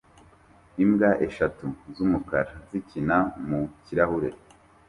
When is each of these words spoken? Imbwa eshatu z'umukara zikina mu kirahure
Imbwa 0.83 1.11
eshatu 1.27 1.65
z'umukara 1.93 2.51
zikina 2.69 3.17
mu 3.47 3.61
kirahure 3.83 4.29